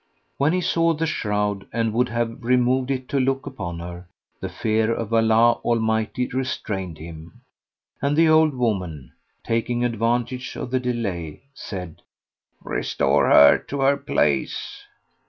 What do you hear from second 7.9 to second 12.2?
and the old woman (taking advantage of the delay) said,